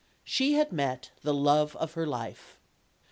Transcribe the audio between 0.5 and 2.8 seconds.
had met the love of her life.